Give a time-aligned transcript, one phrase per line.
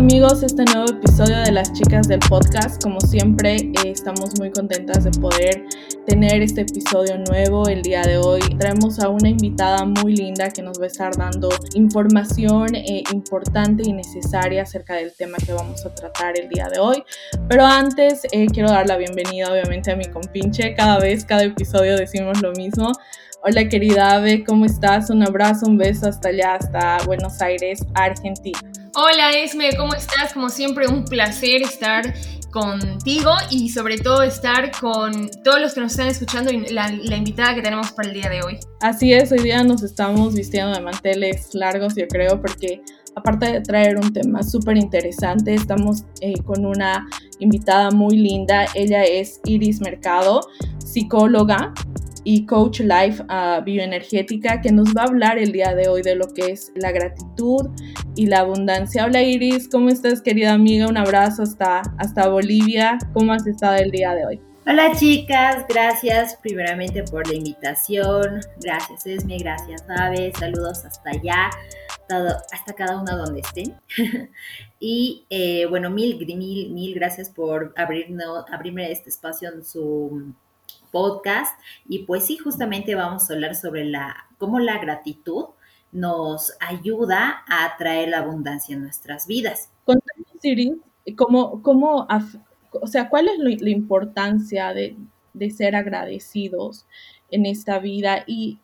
[0.09, 2.81] Amigos este nuevo episodio de las chicas del podcast.
[2.81, 5.65] Como siempre, eh, estamos muy contentas de poder
[6.05, 8.39] tener este episodio nuevo el día de hoy.
[8.57, 13.83] Traemos a una invitada muy linda que nos va a estar dando información eh, importante
[13.85, 17.03] y necesaria acerca del tema que vamos a tratar el día de hoy.
[17.49, 20.73] Pero antes eh, quiero dar la bienvenida obviamente a mi compinche.
[20.73, 22.93] Cada vez, cada episodio decimos lo mismo.
[23.43, 25.09] Hola querida Ave, ¿cómo estás?
[25.09, 28.71] Un abrazo, un beso hasta allá, hasta Buenos Aires, Argentina.
[28.95, 30.33] Hola Esme, ¿cómo estás?
[30.33, 32.13] Como siempre, un placer estar
[32.51, 37.53] contigo y sobre todo estar con todos los que nos están escuchando y la, invitada
[37.55, 38.59] que tenemos para el día de hoy.
[38.81, 42.81] Así es, hoy día nos estamos vistiendo de manteles largos, yo creo, porque
[43.15, 47.07] aparte de traer un tema súper interesante, estamos eh, con una
[47.39, 48.67] invitada muy linda.
[48.73, 50.41] Ella es Iris Mercado,
[50.83, 51.73] psicóloga,
[52.27, 53.23] y coach life
[53.63, 56.91] bioenergética que nos va a hablar el día de hoy de lo que es la
[56.91, 57.69] gratitud
[58.15, 59.05] y la abundancia.
[59.05, 60.89] Hola Iris, ¿cómo estás querida amiga?
[60.89, 62.97] Un abrazo hasta, hasta Bolivia.
[63.13, 64.41] ¿Cómo has estado el día de hoy?
[64.65, 68.41] Hola chicas, gracias primeramente por la invitación.
[68.59, 71.49] Gracias Esme, gracias Ave, saludos hasta allá,
[72.51, 73.73] hasta cada una donde estén.
[74.81, 80.33] y eh, bueno, mil, mil, mil gracias por abrirme este espacio en su
[80.91, 81.59] podcast.
[81.87, 85.45] Y pues sí, justamente vamos a hablar sobre la, cómo la gratitud
[85.91, 89.71] nos ayuda a atraer la abundancia en nuestras vidas.
[89.85, 90.27] Contanos,
[91.15, 92.07] ¿cómo, cómo,
[92.71, 94.95] o sea, cuál es la importancia de,
[95.33, 96.85] de ser agradecidos
[97.31, 98.59] en esta vida y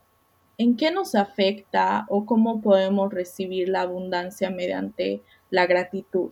[0.58, 6.32] en qué nos afecta o cómo podemos recibir la abundancia mediante la gratitud?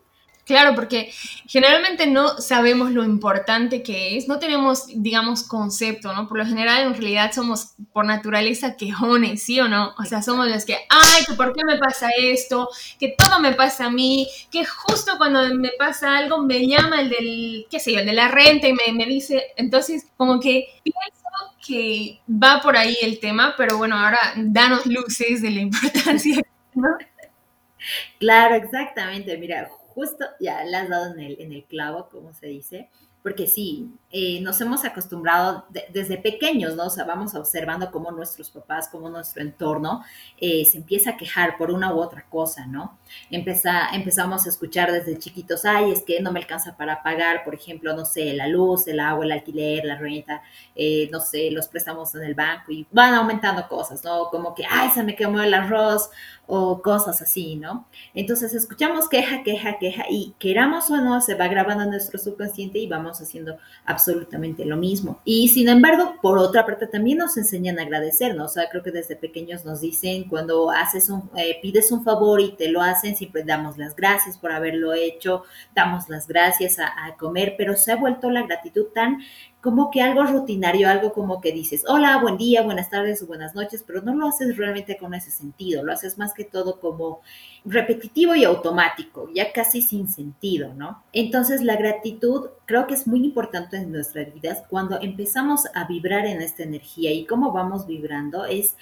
[0.52, 1.14] Claro, porque
[1.48, 6.28] generalmente no sabemos lo importante que es, no tenemos, digamos, concepto, ¿no?
[6.28, 9.96] Por lo general, en realidad somos por naturaleza quejones, ¿sí o no?
[9.98, 12.68] O sea, somos los que, ay, que por qué me pasa esto,
[13.00, 17.10] que todo me pasa a mí, que justo cuando me pasa algo me llama el
[17.10, 20.68] del, qué sé yo, el de la renta y me, me dice, entonces, como que
[20.84, 21.24] pienso
[21.66, 26.42] que va por ahí el tema, pero bueno, ahora danos luces de la importancia,
[26.74, 26.90] ¿no?
[28.20, 29.38] Claro, exactamente.
[29.38, 32.90] Mira, justo ya le has dado en el, en el clavo, como se dice,
[33.24, 36.88] porque sí, eh, nos hemos acostumbrado desde pequeños, ¿no?
[36.88, 40.04] O sea, vamos observando cómo nuestros papás, cómo nuestro entorno
[40.40, 42.98] eh, se empieza a quejar por una u otra cosa, ¿no?
[43.30, 47.96] Empezamos a escuchar desde chiquitos, ay, es que no me alcanza para pagar, por ejemplo,
[47.96, 50.42] no sé, la luz, el agua, el alquiler, la renta,
[50.76, 54.30] eh, no sé, los préstamos en el banco y van aumentando cosas, ¿no?
[54.32, 56.10] Como que, ay, se me quemó el arroz
[56.54, 57.88] o cosas así, ¿no?
[58.14, 62.88] Entonces escuchamos queja, queja, queja y queramos o no, se va grabando nuestro subconsciente y
[62.88, 65.22] vamos haciendo absolutamente lo mismo.
[65.24, 68.44] Y sin embargo, por otra parte, también nos enseñan a agradecer, ¿no?
[68.44, 72.42] O sea, creo que desde pequeños nos dicen cuando haces un, eh, pides un favor
[72.42, 77.06] y te lo hacen, siempre damos las gracias por haberlo hecho, damos las gracias a,
[77.06, 79.20] a comer, pero se ha vuelto la gratitud tan
[79.62, 83.54] como que algo rutinario, algo como que dices, hola, buen día, buenas tardes o buenas
[83.54, 87.22] noches, pero no lo haces realmente con ese sentido, lo haces más que todo como
[87.64, 91.04] repetitivo y automático, ya casi sin sentido, ¿no?
[91.14, 96.26] Entonces la gratitud creo que es muy importante en nuestras vidas cuando empezamos a vibrar
[96.26, 98.76] en esta energía y cómo vamos vibrando es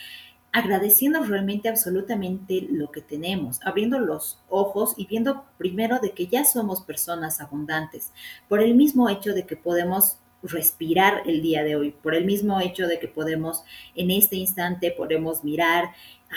[0.51, 6.44] agradeciendo realmente absolutamente lo que tenemos, abriendo los ojos y viendo primero de que ya
[6.46, 8.11] somos personas abundantes,
[8.47, 12.60] por el mismo hecho de que podemos respirar el día de hoy, por el mismo
[12.62, 13.64] hecho de que podemos
[13.96, 15.92] en este instante, podemos mirar,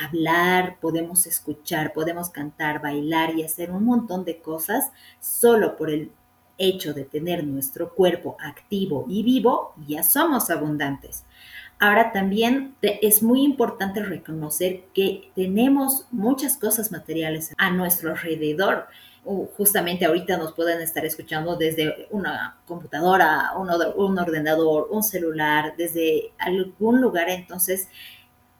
[0.04, 4.90] hablar, podemos escuchar, podemos cantar, bailar y hacer un montón de cosas
[5.20, 6.10] solo por el
[6.58, 11.24] hecho de tener nuestro cuerpo activo y vivo, ya somos abundantes.
[11.78, 18.86] Ahora también es muy importante reconocer que tenemos muchas cosas materiales a nuestro alrededor
[19.24, 26.32] justamente ahorita nos pueden estar escuchando desde una computadora, un, un ordenador, un celular, desde
[26.38, 27.88] algún lugar, entonces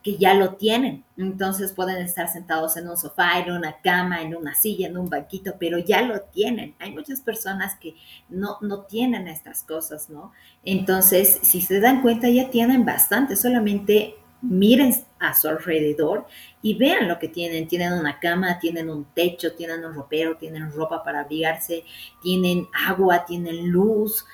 [0.03, 1.05] que ya lo tienen.
[1.17, 5.09] Entonces pueden estar sentados en un sofá, en una cama, en una silla, en un
[5.09, 6.75] banquito, pero ya lo tienen.
[6.81, 7.95] Hay muchas personas que
[8.29, 10.33] no, no tienen estas cosas, ¿no?
[10.65, 16.27] Entonces, si se dan cuenta, ya tienen bastante, solamente miren a su alrededor
[16.61, 17.69] y vean lo que tienen.
[17.69, 21.85] Tienen una cama, tienen un techo, tienen un ropero, tienen ropa para abrigarse,
[22.21, 24.27] tienen agua, tienen luz,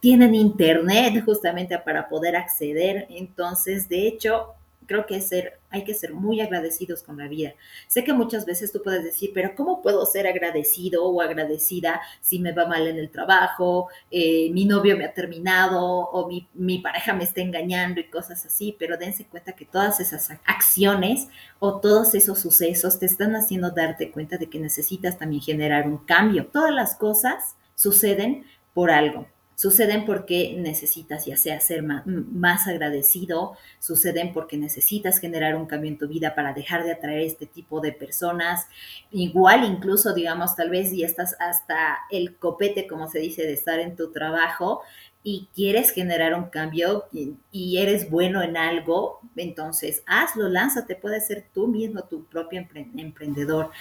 [0.00, 3.06] tienen internet justamente para poder acceder.
[3.10, 4.54] Entonces, de hecho,
[4.90, 7.54] creo que ser, hay que ser muy agradecidos con la vida.
[7.86, 12.40] Sé que muchas veces tú puedes decir, pero ¿cómo puedo ser agradecido o agradecida si
[12.40, 16.80] me va mal en el trabajo, eh, mi novio me ha terminado o mi, mi
[16.80, 18.74] pareja me está engañando y cosas así?
[18.80, 21.28] Pero dense cuenta que todas esas acciones
[21.60, 25.98] o todos esos sucesos te están haciendo darte cuenta de que necesitas también generar un
[25.98, 26.48] cambio.
[26.48, 28.44] Todas las cosas suceden
[28.74, 29.28] por algo
[29.60, 35.98] suceden porque necesitas ya sea ser más, agradecido, suceden porque necesitas generar un cambio en
[35.98, 38.68] tu vida para dejar de atraer este tipo de personas.
[39.10, 43.80] Igual incluso, digamos, tal vez ya estás hasta el copete, como se dice, de estar
[43.80, 44.80] en tu trabajo
[45.22, 51.44] y quieres generar un cambio y, eres bueno en algo, entonces hazlo, lánzate, puedes ser
[51.52, 52.66] tú mismo tu propio
[52.96, 53.72] emprendedor.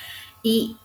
[0.43, 0.75] Y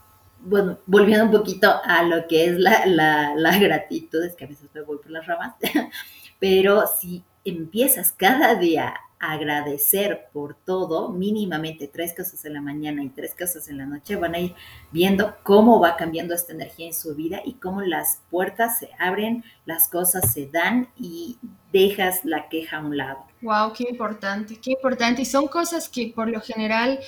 [0.44, 4.68] bueno, volviendo un poquito a lo que es la, la, gratitud, es que a veces
[4.74, 5.54] me voy por las ramas,
[6.38, 13.02] pero si empiezas cada día a agradecer por todo, mínimamente tres cosas en la mañana
[13.02, 14.54] y tres cosas en la noche, van a ir
[14.90, 19.44] viendo cómo va cambiando esta energía en su vida y cómo las puertas se abren,
[19.64, 21.38] las cosas se dan y
[21.72, 23.24] dejas la queja a un lado.
[23.40, 25.22] Wow, qué importante, qué importante.
[25.22, 27.00] Y son cosas que por lo general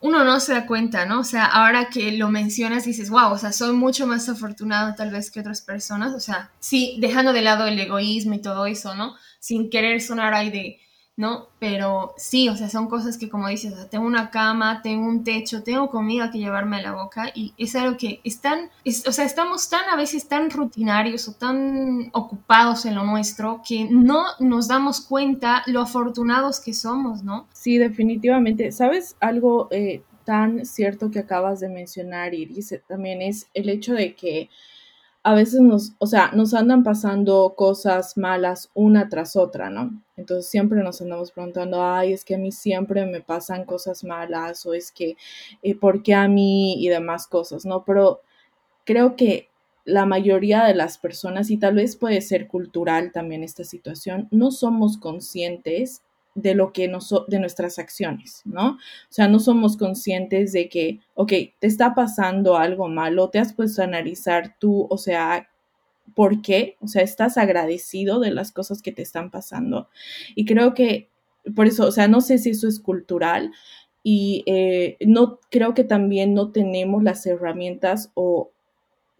[0.00, 1.20] uno no se da cuenta, ¿no?
[1.20, 5.10] O sea, ahora que lo mencionas dices, wow, o sea, soy mucho más afortunado tal
[5.10, 8.94] vez que otras personas, o sea, sí, dejando de lado el egoísmo y todo eso,
[8.94, 9.14] ¿no?
[9.38, 10.80] Sin querer sonar ahí de,
[11.20, 11.48] ¿no?
[11.58, 15.62] Pero sí, o sea, son cosas que como dices, tengo una cama, tengo un techo,
[15.62, 19.68] tengo comida que llevarme a la boca y es algo que están, o sea, estamos
[19.68, 25.02] tan a veces tan rutinarios o tan ocupados en lo nuestro que no nos damos
[25.02, 27.46] cuenta lo afortunados que somos, ¿no?
[27.52, 28.72] Sí, definitivamente.
[28.72, 32.74] ¿Sabes algo eh, tan cierto que acabas de mencionar, Iris?
[32.88, 34.48] También es el hecho de que
[35.22, 40.02] a veces nos, o sea, nos andan pasando cosas malas una tras otra, ¿no?
[40.16, 44.64] Entonces siempre nos andamos preguntando, ay, es que a mí siempre me pasan cosas malas
[44.64, 45.16] o es que,
[45.62, 46.82] eh, ¿por qué a mí?
[46.82, 47.84] y demás cosas, ¿no?
[47.84, 48.20] Pero
[48.84, 49.48] creo que
[49.84, 54.50] la mayoría de las personas, y tal vez puede ser cultural también esta situación, no
[54.50, 56.02] somos conscientes
[56.34, 58.72] de lo que nos, de nuestras acciones, ¿no?
[58.72, 58.78] O
[59.08, 63.82] sea, no somos conscientes de que, ok, te está pasando algo malo, te has puesto
[63.82, 65.48] a analizar tú, o sea,
[66.14, 66.76] ¿por qué?
[66.80, 69.88] O sea, estás agradecido de las cosas que te están pasando.
[70.34, 71.08] Y creo que,
[71.54, 73.52] por eso, o sea, no sé si eso es cultural
[74.02, 78.52] y eh, no creo que también no tenemos las herramientas o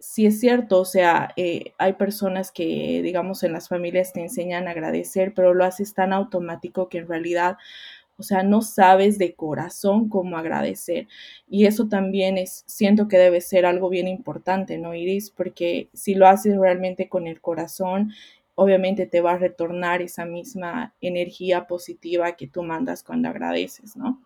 [0.01, 4.67] sí es cierto, o sea, eh, hay personas que, digamos, en las familias te enseñan
[4.67, 7.59] a agradecer, pero lo haces tan automático que en realidad,
[8.17, 11.07] o sea, no sabes de corazón cómo agradecer.
[11.49, 15.31] Y eso también es, siento que debe ser algo bien importante, ¿no, Iris?
[15.31, 18.13] Porque si lo haces realmente con el corazón,
[18.55, 24.21] obviamente te va a retornar esa misma energía positiva que tú mandas cuando agradeces, ¿no?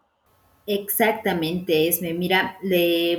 [0.67, 2.15] Exactamente, Esme.
[2.15, 3.19] Mira, le,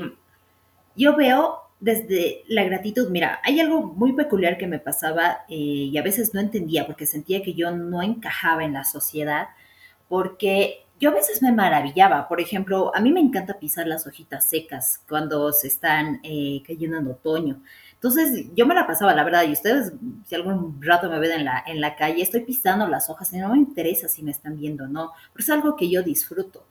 [0.96, 5.54] yo veo desde la gratitud, mira, hay algo muy peculiar que me pasaba eh,
[5.92, 9.50] y a veces no entendía porque sentía que yo no encajaba en la sociedad,
[10.10, 14.50] porque yo a veces me maravillaba, por ejemplo, a mí me encanta pisar las hojitas
[14.50, 17.62] secas cuando se están eh, cayendo en otoño.
[17.94, 19.94] Entonces yo me la pasaba, la verdad, y ustedes,
[20.26, 23.38] si algún rato me ven en la, en la calle, estoy pisando las hojas y
[23.38, 26.66] no me interesa si me están viendo o no, pero es algo que yo disfruto.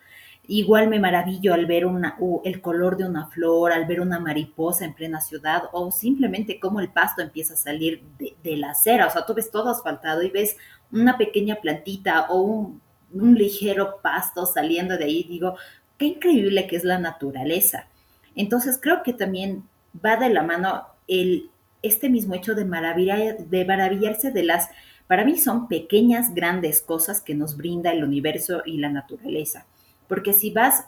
[0.47, 4.85] Igual me maravillo al ver una, el color de una flor, al ver una mariposa
[4.85, 9.07] en plena ciudad o simplemente cómo el pasto empieza a salir de, la acera.
[9.07, 10.57] O sea, tú ves todo asfaltado y ves
[10.93, 12.83] una pequeña plantita o un,
[13.13, 15.25] un ligero pasto saliendo de ahí.
[15.25, 15.57] Digo,
[15.97, 17.89] qué increíble que es la naturaleza.
[18.35, 19.65] Entonces creo que también
[20.05, 21.51] va de la mano el,
[21.83, 24.69] este mismo hecho de, de maravillarse de las,
[25.07, 29.67] para mí son pequeñas, grandes cosas que nos brinda el universo y la naturaleza.
[30.09, 30.87] Porque si vas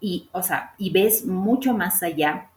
[0.00, 2.50] y, o sea, y ves mucho más allá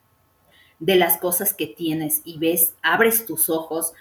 [0.80, 3.94] de las cosas que tienes y ves, abres tus ojos,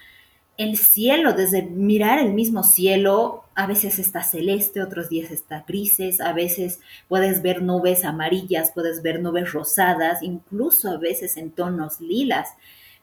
[0.57, 6.21] el cielo, desde mirar el mismo cielo, a veces está celeste, otros días está grises,
[6.21, 6.79] a veces
[7.09, 12.49] puedes ver nubes amarillas, puedes ver nubes rosadas, incluso a veces en tonos lilas.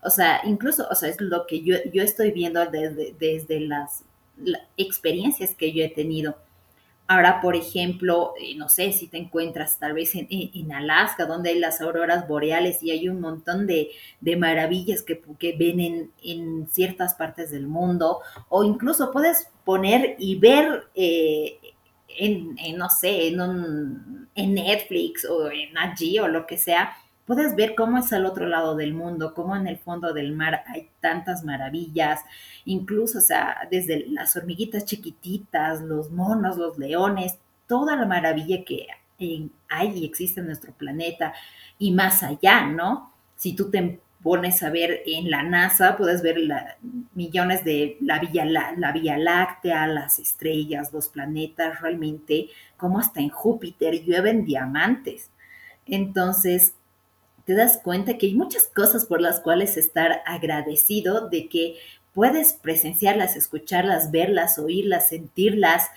[0.03, 4.05] O sea, incluso, o sea, es lo que yo, yo estoy viendo desde, desde las
[4.77, 6.37] experiencias que yo he tenido
[7.13, 11.59] Ahora, por ejemplo, eh, no sé si te encuentras tal vez en, Alaska, donde hay
[11.59, 13.91] las auroras boreales y hay un montón de,
[14.39, 20.85] maravillas que, que ven en, ciertas partes del mundo, o incluso puedes poner y ver
[20.95, 21.59] eh,
[22.09, 27.75] en, no sé, en, en Netflix o en allí o lo que sea, puedes ver
[27.75, 31.45] cómo es al otro lado del mundo, cómo en el fondo del mar hay tantas
[31.45, 32.21] maravillas,
[32.65, 38.87] incluso, o sea, desde las hormiguitas chiquititas, los monos, los leones, toda la maravilla que
[39.69, 41.33] hay y existe en nuestro planeta
[41.79, 43.13] y más allá, ¿no?
[43.37, 46.37] Si tú te pones a ver en la NASA, puedes ver
[47.15, 53.31] millones de la vía, la, vía Láctea, las estrellas, los planetas, realmente, como hasta en
[53.31, 55.31] Júpiter llueven diamantes.
[55.87, 56.75] Entonces,
[57.45, 61.77] te das cuenta que hay muchas cosas por las cuales estar agradecido de que
[62.15, 65.89] puedes presenciarlas, escucharlas, verlas, oírlas, sentirlas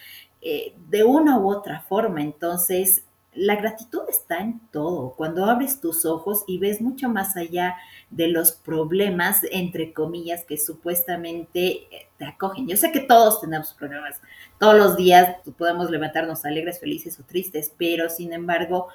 [0.41, 2.21] eh, de una u otra forma.
[2.21, 5.13] Entonces, la gratitud está en todo.
[5.17, 7.75] Cuando abres tus ojos y ves mucho más allá
[8.09, 12.67] de los problemas, entre comillas, que supuestamente eh, te acogen.
[12.67, 14.21] Yo sé que todos tenemos problemas.
[14.57, 18.87] Todos los días podemos levantarnos alegres, felices o tristes, pero sin embargo,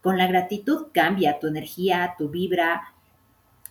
[0.00, 2.94] con la gratitud cambia tu energía, tu vibra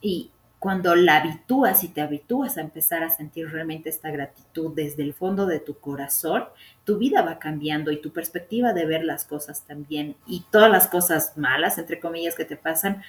[0.01, 5.03] y cuando la habitúas y te habitúas a empezar a sentir realmente esta gratitud desde
[5.03, 6.43] el fondo de tu corazón,
[6.83, 10.87] tu vida va cambiando y tu perspectiva de ver las cosas también y todas las
[10.87, 13.01] cosas malas, entre comillas, que te pasan,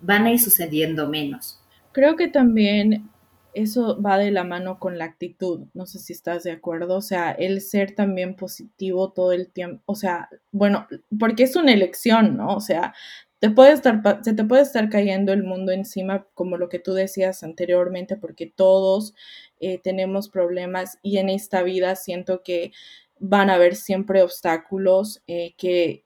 [0.00, 1.60] van a ir sucediendo menos.
[1.92, 3.08] Creo que también
[3.56, 7.02] eso va de la mano con la actitud, no sé si estás de acuerdo, o
[7.02, 10.86] sea, el ser también positivo todo el tiempo, o sea, bueno,
[11.18, 12.54] porque es una elección, ¿no?
[12.54, 12.94] O sea,
[13.38, 16.94] te puede estar, se te puede estar cayendo el mundo encima, como lo que tú
[16.94, 19.14] decías anteriormente, porque todos
[19.60, 22.72] eh, tenemos problemas y en esta vida siento que
[23.18, 26.05] van a haber siempre obstáculos eh, que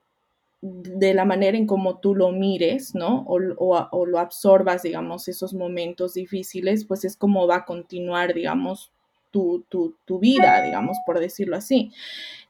[0.61, 3.23] de la manera en cómo tú lo mires, ¿no?
[3.27, 8.91] O, o, lo absorbas, digamos, esos momentos difíciles, pues es como va a continuar, digamos,
[9.31, 11.91] tu, tu, tu vida, digamos, por decirlo así.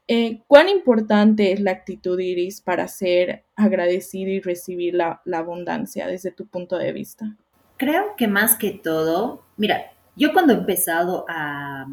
[0.08, 6.32] Eh, ¿Cuán importante es la actitud, Iris, para ser agradecida y recibir la, abundancia desde
[6.32, 7.36] tu punto de vista?
[7.76, 11.86] Creo que más que todo, mira, yo cuando he empezado a,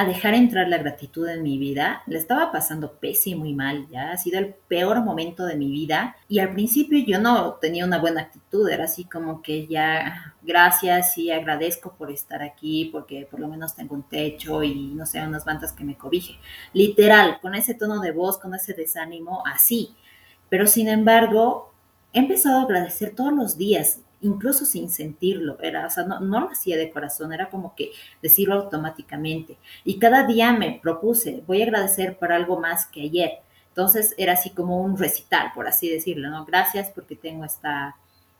[0.00, 4.12] a dejar entrar la gratitud en mi vida, le estaba pasando pésimo y mal, ya
[4.12, 7.98] ha sido el peor momento de mi vida y al principio yo no tenía una
[7.98, 13.40] buena actitud, era así como que ya gracias y agradezco por estar aquí porque por
[13.40, 16.38] lo menos tengo un techo y no sé, unas bandas que me cobije.
[16.72, 19.94] Literal, con ese tono de voz, con ese desánimo, así.
[20.48, 21.74] Pero sin embargo,
[22.14, 26.40] he empezado a agradecer todos los días incluso sin sentirlo, era, o sea, no, no,
[26.40, 27.90] lo hacía de corazón, era como que
[28.22, 29.58] decirlo automáticamente.
[29.84, 33.40] Y cada día me propuse, voy a agradecer por algo más que ayer.
[33.68, 36.44] Entonces era así como un recital, por así decirlo, ¿no?
[36.44, 37.96] Gracias porque tengo esta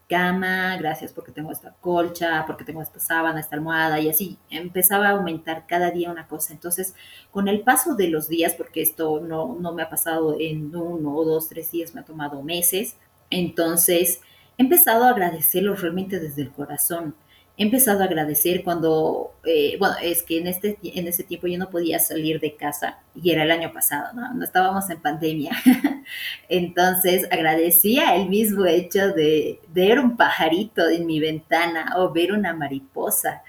[0.09, 5.07] cama, gracias porque tengo esta colcha, porque tengo esta sábana, esta almohada y así empezaba
[5.07, 6.53] a aumentar cada día una cosa.
[6.53, 6.95] Entonces,
[7.31, 11.15] con el paso de los días, porque esto no, no me ha pasado en uno
[11.15, 12.97] o dos, tres días, me ha tomado meses,
[13.31, 14.21] entonces
[14.61, 17.15] he empezado a agradecerlo realmente desde el corazón.
[17.57, 21.59] He empezado a agradecer cuando, eh, bueno, es que en, este, en ese tiempo yo
[21.59, 24.35] no podía salir de casa y era el año pasado, ¿no?
[24.35, 25.53] No estábamos en pandemia.
[26.51, 32.33] Entonces agradecía el mismo hecho de, de ver un pajarito en mi ventana o ver
[32.33, 33.43] una mariposa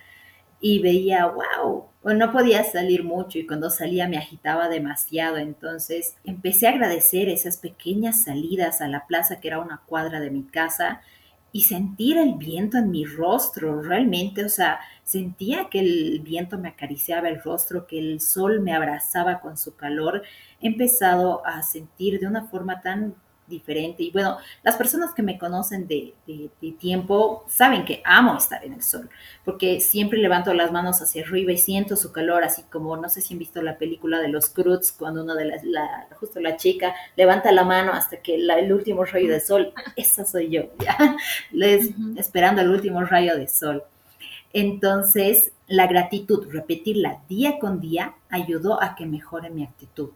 [0.61, 5.37] y veía, wow, no podía salir mucho y cuando salía me agitaba demasiado.
[5.37, 10.31] Entonces empecé a agradecer esas pequeñas salidas a la plaza que era una cuadra de
[10.31, 11.01] mi casa
[11.53, 16.69] y sentir el viento en mi rostro, realmente, o sea, sentía que el viento me
[16.69, 20.23] acariciaba el rostro, que el sol me abrazaba con su calor.
[20.61, 23.15] He empezado a sentir de una forma tan
[23.51, 24.01] diferente.
[24.01, 26.15] Y bueno, las personas que me conocen de,
[26.79, 29.09] tiempo saben que amo estar en el sol,
[29.45, 33.21] porque siempre levanto las manos hacia arriba y siento su calor, así como, no sé
[33.21, 36.57] si han visto la película de los Cruz, cuando uno de las, la, justo la
[36.57, 41.15] chica levanta la mano hasta que el último rayo de sol, esa soy yo, ¿ya?
[41.51, 43.83] Les, esperando el último rayo de sol.
[44.53, 50.09] Entonces, la gratitud, repetirla día con día, ayudó a que mejore mi actitud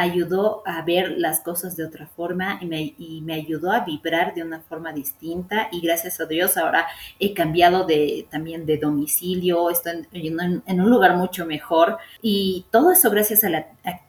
[0.00, 4.60] ayudó a ver las cosas de otra forma y me, ayudó a vibrar de una
[4.60, 6.88] forma distinta y gracias a Dios ahora
[7.20, 13.08] he cambiado de, también de domicilio, estoy en, un lugar mucho mejor y todo eso
[13.08, 13.68] gracias a la,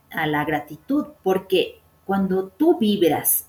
[0.10, 3.46] a la gratitud porque cuando tú vibras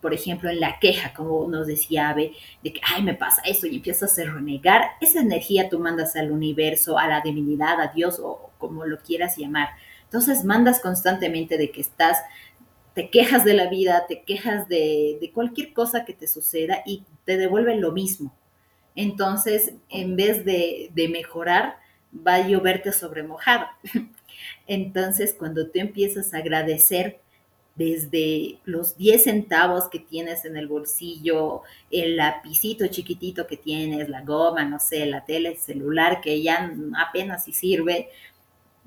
[0.00, 2.32] por ejemplo, en la queja, como nos decía Ave,
[2.64, 6.32] de que, ay, me pasa eso y empiezas a renegar, esa energía tú mandas al
[6.32, 9.68] universo, a la divinidad, a Dios o como lo quieras llamar.
[10.10, 12.18] Entonces mandas constantemente de que estás,
[12.94, 17.36] te quejas de la vida, te quejas de, cualquier cosa que te suceda y te
[17.36, 18.34] devuelven lo mismo.
[18.96, 21.76] Entonces, en vez de, de mejorar,
[22.12, 23.66] va a lloverte sobre mojado.
[24.66, 27.20] Entonces, cuando tú empiezas a agradecer
[27.76, 31.62] desde los 10 centavos que tienes en el bolsillo,
[31.92, 36.74] el lapicito chiquitito que tienes, la goma, no sé, la tele, el celular que ya
[36.98, 38.08] apenas si sirve,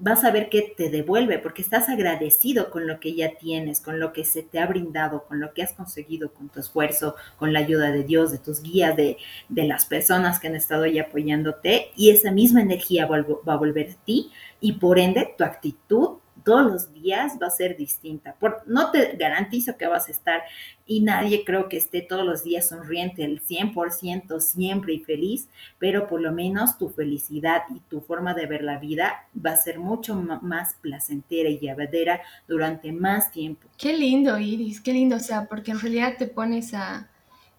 [0.03, 4.01] vas a ver que te devuelve porque estás agradecido con lo que ya tienes, con
[4.01, 7.53] lo que se te ha brindado, con lo que has conseguido, con tu esfuerzo, con
[7.53, 9.15] la ayuda de Dios, de tus guías, de,
[9.48, 13.91] de las personas que han estado ahí apoyándote y esa misma energía va a volver
[13.91, 14.29] a ti
[14.60, 18.35] y por ende tu actitud todos los días va a ser distinta.
[18.39, 20.41] Por, no te garantizo que vas a estar
[20.85, 25.47] y nadie creo que esté todos los días sonriente el 100% siempre y feliz,
[25.79, 29.57] pero por lo menos tu felicidad y tu forma de ver la vida va a
[29.57, 33.67] ser mucho más placentera y llevadera durante más tiempo.
[33.77, 37.09] Qué lindo, Iris, qué lindo, o sea, porque en realidad te pones a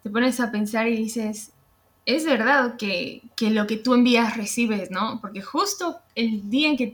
[0.05, 1.54] te pones a pensar y dices,
[2.07, 5.21] es verdad que, lo que tú envías recibes, ¿no?
[5.21, 6.87] Porque justo el día en que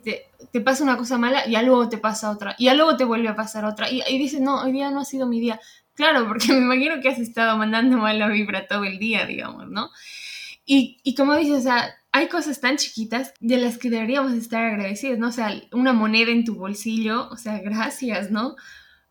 [0.52, 3.29] te, pasa una cosa mala, ya luego te pasa otra, y ya luego te vuelve
[3.29, 5.61] a pasar otra, y, dices, no, hoy día no ha sido mi día.
[5.95, 9.90] Claro, porque me imagino que has estado mandando mala vibra todo el día, digamos, ¿no?
[10.64, 14.64] Y, y como dices, o sea, hay cosas tan chiquitas de las que deberíamos estar
[14.64, 15.29] agradecidos, ¿no?
[15.29, 18.57] O sea, una moneda en tu bolsillo, o sea, gracias, ¿no?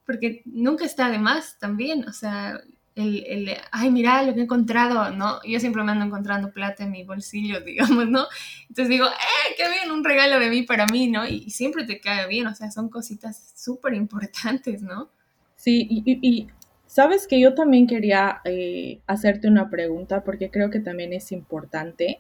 [0.05, 2.59] Porque nunca está de más también, o sea,
[2.99, 5.39] el, el, ay, mira lo que he encontrado, ¿no?
[5.43, 8.25] Yo siempre me ando encontrando plata en mi bolsillo, digamos, ¿no?
[8.67, 9.91] Entonces digo, ¡eh, qué bien!
[9.91, 11.27] Un regalo de mí para mí, ¿no?
[11.27, 15.09] Y, siempre te cae bien, o sea, son cositas súper importantes, ¿no?
[15.55, 16.47] Sí, y,
[16.87, 22.19] sabes que yo también quería eh, hacerte una pregunta porque creo que también es importante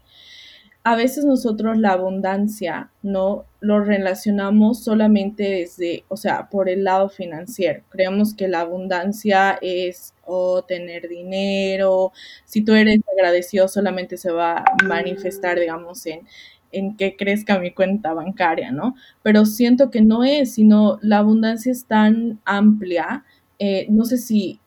[0.83, 7.09] a veces nosotros la abundancia no lo relacionamos solamente desde, o sea, por el lado
[7.09, 7.83] financiero.
[7.89, 12.11] Creemos que la abundancia es o tener dinero,
[12.45, 16.27] si tú eres agradecido solamente se va a manifestar, digamos, en,
[16.71, 18.95] en que crezca mi cuenta bancaria, ¿no?
[19.23, 23.25] Pero siento que no es, sino la abundancia es tan amplia.
[23.59, 24.59] Eh, no sé si,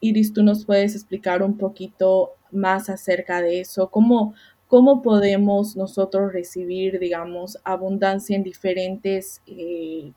[0.00, 4.34] Iris, tú nos puedes explicar un poquito más acerca de eso, cómo
[4.68, 10.12] cómo podemos nosotros recibir, digamos, abundancia en diferentes, eh,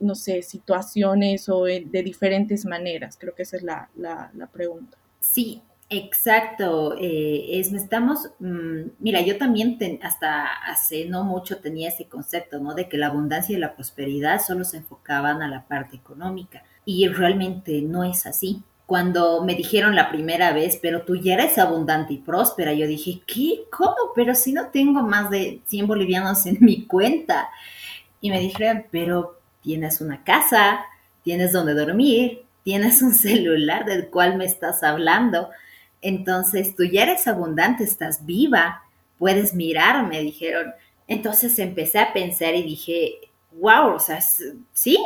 [0.00, 3.16] no sé, situaciones o de diferentes maneras.
[3.18, 3.88] Creo que esa es la,
[4.52, 4.96] pregunta.
[5.20, 12.04] Sí, Exacto, eh, es, estamos, mm, mira, yo también hasta hace no mucho tenía ese
[12.04, 12.74] concepto, ¿no?
[12.74, 17.08] De que la abundancia y la prosperidad solo se enfocaban a la parte económica y
[17.08, 22.14] realmente no es así cuando me dijeron la primera vez, pero tú ya eres abundante
[22.14, 23.64] y próspera, yo dije, ¿qué?
[23.70, 23.94] ¿Cómo?
[24.14, 27.50] Pero si no tengo más de 100 bolivianos en mi cuenta.
[28.22, 29.37] Y me dijeron, pero
[29.68, 30.80] tienes una casa,
[31.22, 35.50] tienes donde dormir, tienes un celular del cual me estás hablando.
[36.00, 38.82] Entonces tú ya eres abundante, estás viva,
[39.18, 40.72] puedes mirar, me dijeron.
[41.06, 43.18] Entonces empecé a pensar y dije,
[43.60, 44.22] wow, o sea,
[44.72, 44.98] sí,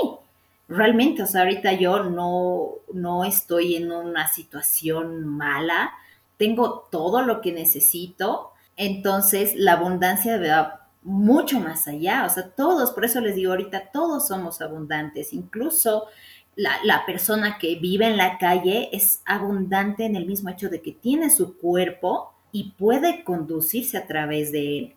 [0.69, 5.91] realmente, o sea, ahorita yo no, no estoy en una situación mala,
[6.37, 12.93] tengo todo lo que necesito, entonces la abundancia va mucho más allá, o sea, todos,
[12.93, 16.07] por eso les digo ahorita, todos somos abundantes, incluso
[16.55, 20.83] la, la, persona que vive en la calle es abundante en el mismo hecho de
[20.83, 24.95] que tiene su cuerpo y puede conducirse a través de él.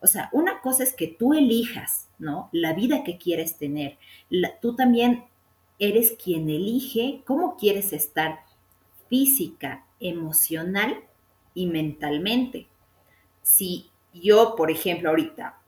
[0.00, 2.48] O sea, una cosa es que tú elijas, ¿no?
[2.52, 3.98] La vida que quieres tener.
[4.60, 5.24] tú también
[5.78, 8.40] eres quien elige cómo quieres estar
[9.08, 11.00] física, emocional
[11.54, 12.68] y mentalmente.
[13.42, 15.58] Si yo, por ejemplo, ahorita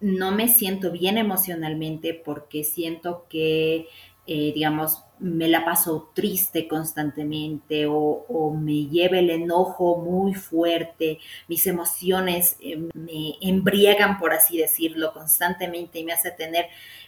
[0.00, 3.88] no me siento bien emocionalmente porque siento que
[4.32, 11.66] eh, digamos, me la paso triste constantemente o, me lleva el enojo muy fuerte, mis
[11.66, 16.66] emociones eh, me embriagan, por así decirlo, constantemente y me hace tener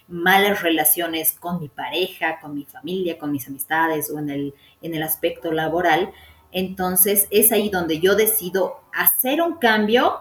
[0.09, 4.93] malas relaciones con mi pareja, con mi familia, con mis amistades o en el, en
[4.93, 6.11] el aspecto laboral.
[6.51, 10.19] Entonces es ahí donde yo decido hacer un cambio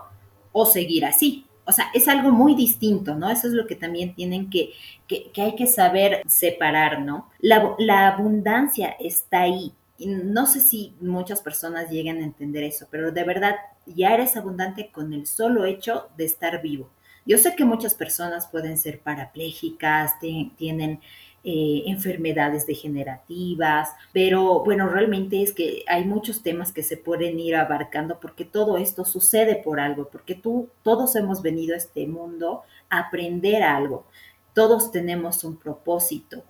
[0.53, 3.31] o seguir así o sea, es algo muy distinto, ¿no?
[3.31, 4.73] Eso es lo que también tienen que,
[5.07, 7.31] que, hay que saber separar, ¿no?
[7.39, 9.73] La, la abundancia está ahí.
[9.99, 13.55] Y no sé si muchas personas lleguen a entender eso, pero de verdad
[13.87, 16.91] ya eres abundante con el solo hecho de estar vivo.
[17.25, 21.01] Yo sé que muchas personas pueden ser parapléjicas, tienen
[21.45, 27.57] eh, enfermedades degenerativas, pero bueno, realmente es que hay muchos temas que se pueden ir
[27.57, 32.63] abarcando porque todo esto sucede por algo, porque tú, todos hemos venido a este mundo
[32.89, 34.07] a aprender algo,
[34.55, 36.45] todos tenemos un propósito.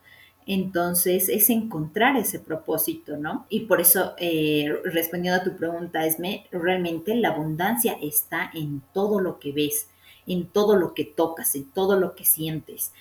[0.45, 3.47] Entonces es encontrar ese propósito, ¿no?
[3.49, 9.21] Y por eso, eh, respondiendo a tu pregunta, Esme, realmente la abundancia está en todo
[9.21, 9.89] lo que ves,
[10.27, 12.93] en todo lo que tocas, en todo lo que sientes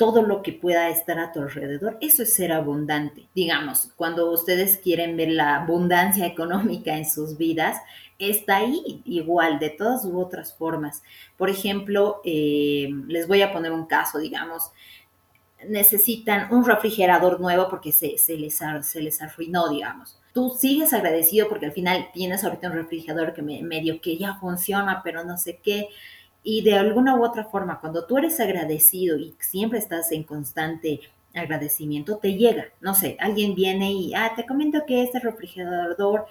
[0.00, 1.98] todo lo que pueda estar a tu alrededor.
[2.00, 3.28] Eso es ser abundante.
[3.34, 7.76] Digamos, cuando ustedes quieren ver la abundancia económica en sus vidas,
[8.18, 11.02] está ahí igual, de todas u otras formas.
[11.36, 14.70] Por ejemplo, eh, les voy a poner un caso, digamos,
[15.68, 20.18] necesitan un refrigerador nuevo porque se, les, se les arruinó, digamos.
[20.32, 25.02] Tú sigues agradecido porque al final tienes ahorita un refrigerador que medio que ya funciona,
[25.04, 25.88] pero no sé qué
[26.42, 31.00] y de alguna u otra forma, cuando tú eres agradecido y siempre estás en constante
[31.34, 36.26] agradecimiento, te llega, no sé, alguien viene y, ah, te comento que este refrigerador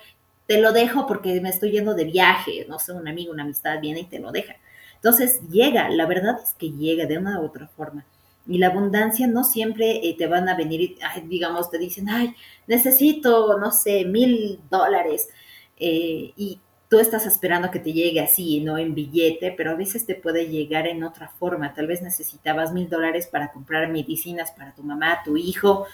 [0.48, 3.80] te lo dejo porque me estoy yendo de viaje, no sé, un amigo, una amistad
[3.80, 4.56] viene y te lo deja.
[4.96, 8.06] Entonces llega, la verdad es que llega de una u otra forma.
[8.48, 12.34] Y la abundancia no siempre eh, te van a venir, digamos, te dicen, ay,
[12.68, 15.30] necesito, no sé, mil dólares.
[15.78, 20.08] Eh, y tú estás esperando que te llegue así, no en billete, pero a veces
[20.08, 21.74] te puede llegar en otra forma.
[21.74, 25.86] Tal vez necesitabas mil dólares para comprar medicinas para tu mamá, tu hijo.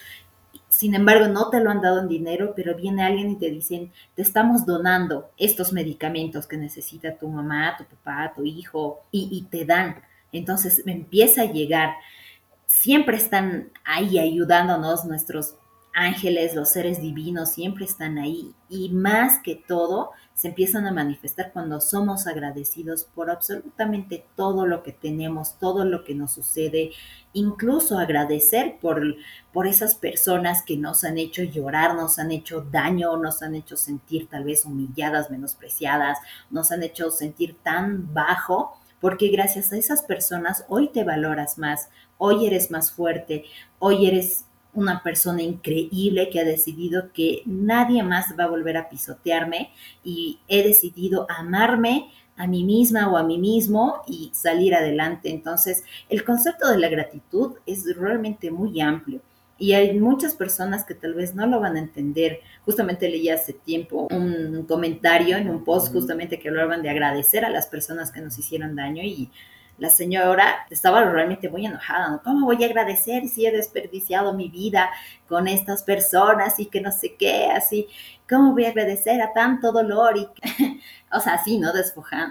[0.69, 3.91] Sin embargo, no te lo han dado en dinero, pero viene alguien y te dicen,
[4.15, 9.43] te estamos donando estos medicamentos que necesita tu mamá, tu papá, tu hijo, y, y
[9.49, 10.01] te dan.
[10.31, 11.95] Entonces empieza a llegar.
[12.67, 15.55] Siempre están ahí ayudándonos nuestros
[15.95, 21.53] ángeles, los seres divinos siempre están ahí y más que todo se empiezan a manifestar
[21.53, 26.91] cuando somos agradecidos por absolutamente todo lo que tenemos, todo lo que nos sucede,
[27.31, 29.01] incluso agradecer por,
[29.53, 33.77] por esas personas que nos han hecho llorar, nos han hecho daño, nos han hecho
[33.77, 36.19] sentir tal vez humilladas, menospreciadas,
[36.49, 41.89] nos han hecho sentir tan bajo porque gracias a esas personas hoy te valoras más,
[42.17, 43.45] hoy eres más fuerte,
[43.79, 44.44] hoy eres
[44.75, 49.71] una persona increíble que ha decidido que nadie más va a volver a pisotearme
[50.03, 55.29] y he decidido amarme a mí misma o a mí mismo y salir adelante.
[55.29, 59.21] Entonces, el concepto de la gratitud es realmente muy amplio.
[59.57, 62.41] Y hay muchas personas que tal vez no lo van a entender.
[62.65, 67.49] Justamente leí hace tiempo un comentario en un post justamente que hablaban de agradecer a
[67.49, 69.31] las personas que nos hicieron daño y
[69.77, 72.23] la señora estaba realmente muy enojada, ¿no?
[72.23, 74.89] ¿Cómo voy a agradecer si he desperdiciado mi vida
[75.27, 77.87] con estas personas y que no sé qué, así?
[78.29, 80.17] ¿Cómo voy a agradecer a tanto dolor?
[80.17, 80.27] Y,
[81.11, 81.71] o sea, así, ¿no?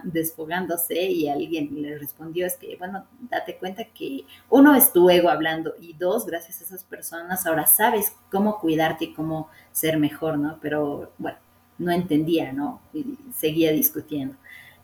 [0.05, 5.29] desfogándose y alguien le respondió, es que, bueno, date cuenta que uno es tu ego
[5.29, 10.39] hablando y dos, gracias a esas personas, ahora sabes cómo cuidarte y cómo ser mejor,
[10.39, 10.59] ¿no?
[10.63, 11.37] Pero, bueno,
[11.77, 12.81] no entendía, ¿no?
[12.95, 14.37] Y seguía discutiendo.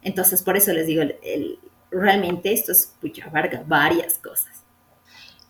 [0.03, 1.59] Entonces, por eso les digo, el
[1.91, 4.65] realmente esto es, pucha, abarca varias cosas.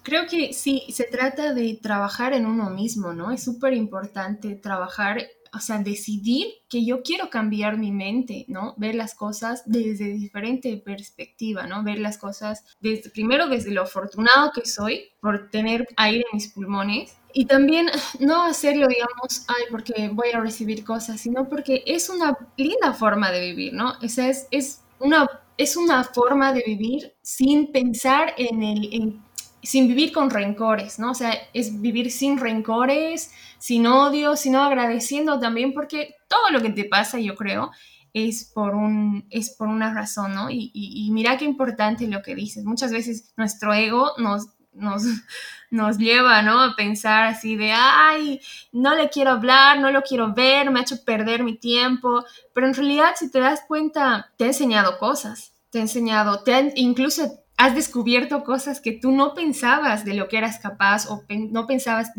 [0.03, 3.31] Creo que sí, se trata de trabajar en uno mismo, ¿no?
[3.31, 8.74] Es súper importante trabajar, o sea, decidir que yo quiero cambiar mi mente, ¿no?
[8.79, 11.85] Ver las cosas desde diferente perspectiva, ¿no?
[11.85, 16.48] Ver las cosas desde, primero desde lo afortunado que soy por tener aire en mis
[16.48, 22.09] pulmones y también no hacerlo, digamos, ay, porque voy a recibir cosas, sino porque es
[22.09, 23.94] una linda forma de vivir, ¿no?
[24.00, 25.29] Esa es, es una
[25.61, 29.20] es una forma de vivir sin pensar en el,
[29.62, 31.11] sin vivir con rencores, ¿no?
[31.11, 36.70] O sea, es vivir sin rencores, sin odio, sino agradeciendo también porque todo lo que
[36.70, 37.70] te pasa, yo creo,
[38.14, 40.51] es por, un, es por una razón, ¿no?
[40.51, 42.64] Y, y, mira qué importante lo que dices.
[42.64, 45.02] Muchas veces nuestro ego nos, nos,
[45.70, 46.61] nos lleva, ¿no?
[46.61, 48.40] A pensar así de, ay,
[48.72, 52.24] no le quiero hablar, no lo quiero ver, me ha hecho perder mi tiempo.
[52.54, 56.72] Pero en realidad, si te das cuenta, te ha enseñado cosas, te ha enseñado, te
[56.76, 61.66] incluso has descubierto cosas que tú no pensabas de lo que eras capaz o no
[61.66, 62.11] pensabas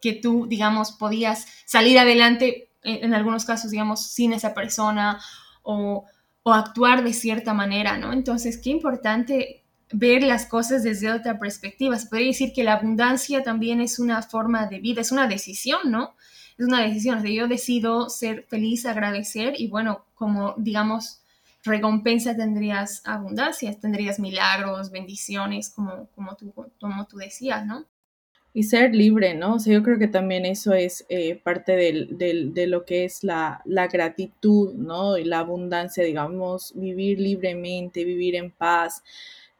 [0.00, 5.20] que tú, digamos, podías salir adelante, en, en algunos casos, digamos, sin esa persona
[5.62, 6.04] o,
[6.42, 8.12] o actuar de cierta manera, ¿no?
[8.12, 9.61] Entonces, qué importante
[9.92, 11.98] ver las cosas desde otra perspectiva.
[11.98, 15.90] Se podría decir que la abundancia también es una forma de vida, es una decisión,
[15.90, 16.14] ¿no?
[16.58, 17.24] Es una decisión.
[17.24, 21.22] yo decido ser feliz, agradecer y bueno, como digamos,
[21.64, 27.86] recompensa tendrías abundancia, tendrías milagros, bendiciones, como, como, tú, como tú decías, ¿no?
[28.54, 29.54] Y ser libre, ¿no?
[29.54, 33.62] O sea, yo creo que también eso es eh, parte de lo que es la,
[33.64, 35.16] la gratitud, ¿no?
[35.16, 39.02] Y la abundancia, digamos, vivir libremente, vivir en paz.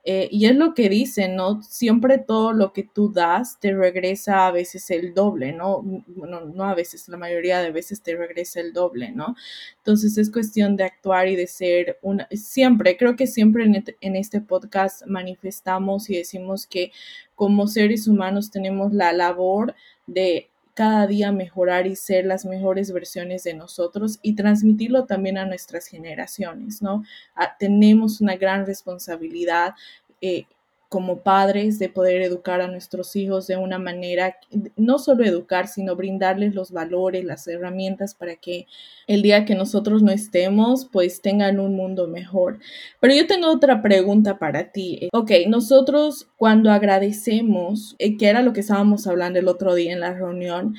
[0.05, 1.63] Eh, y es lo que dicen, ¿no?
[1.63, 5.83] Siempre todo lo que tú das te regresa a veces el doble, ¿no?
[6.09, 9.37] Bueno, no a veces, la mayoría de veces te regresa el doble, ¿no?
[9.79, 14.17] Entonces es cuestión de actuar y de ser una, siempre, creo que siempre en, en
[14.17, 16.91] este podcast manifestamos y decimos que
[17.37, 19.75] como seres humanos tenemos la labor
[20.07, 25.47] de cada día mejorar y ser las mejores versiones de nosotros y transmitirlo también a
[25.47, 27.03] nuestras generaciones, ¿no?
[27.35, 29.75] Ah, tenemos una gran responsabilidad.
[30.21, 30.47] Eh,
[30.93, 34.37] como padres de poder educar a nuestros hijos de una manera,
[34.77, 38.67] no solo educar, sino brindarles los valores, las herramientas para que
[39.07, 42.59] el día que nosotros no estemos, pues tengan un mundo mejor.
[43.01, 45.09] Pero yo tengo otra pregunta para ti.
[45.15, 50.01] Ok, nosotros cuando agradecemos, eh, que era lo que estábamos hablando el otro día en
[50.01, 50.75] la reunión,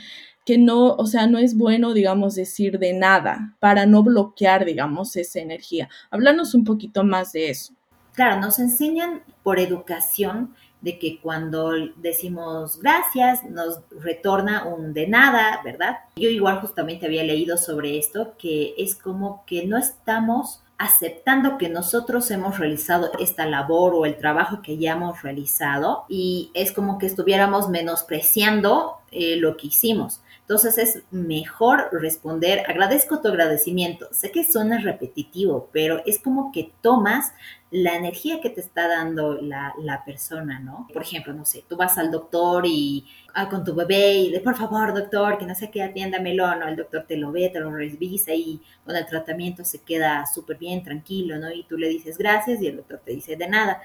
[0.46, 5.16] que no, o sea, no es bueno, digamos, decir de nada para no bloquear, digamos,
[5.16, 5.90] esa energía.
[6.12, 7.74] Háblanos un poquito más de eso.
[8.14, 15.62] Claro, nos enseñan por educación de que cuando decimos gracias nos retorna un de nada,
[15.64, 16.00] ¿verdad?
[16.16, 21.70] Yo igual justamente había leído sobre esto, que es como que no estamos aceptando que
[21.70, 26.98] nosotros hemos realizado esta labor o el trabajo que ya hemos realizado y es como
[26.98, 30.22] que estuviéramos menospreciando eh, lo que hicimos.
[30.42, 34.10] Entonces es mejor responder, agradezco tu agradecimiento.
[34.12, 37.32] Sé que suena repetitivo, pero es como que tomas
[37.72, 40.88] la energía que te está dando la, persona, ¿no?
[40.94, 43.08] Por ejemplo, no sé, tú vas al doctor y
[43.50, 46.68] con tu bebé y le, por favor, doctor, que no sé qué, atiéndamelo, ¿no?
[46.68, 50.58] El doctor te lo ve, te lo revisa y con el tratamiento se queda súper
[50.58, 51.52] bien, tranquilo, ¿no?
[51.52, 53.82] Y tú le dices gracias y el doctor te dice de nada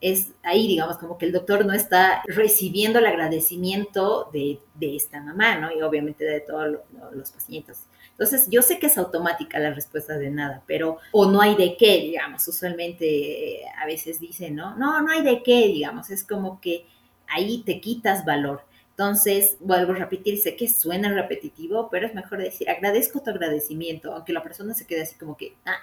[0.00, 5.56] es ahí, digamos, como que el doctor no está recibiendo el agradecimiento de, esta mamá,
[5.58, 5.70] ¿no?
[5.70, 6.78] Y obviamente de todos
[7.12, 7.86] los pacientes.
[8.12, 11.76] Entonces, yo sé que es automática la respuesta de nada, pero, o no hay de
[11.76, 14.76] qué, digamos, usualmente a veces dicen, ¿no?
[14.76, 16.86] No, no hay de qué, digamos, es como que
[17.28, 18.64] ahí te quitas valor.
[18.90, 24.14] Entonces, vuelvo a repetir, sé que suena repetitivo, pero es mejor decir, agradezco tu agradecimiento,
[24.14, 25.78] aunque la persona se quede así como que, ah,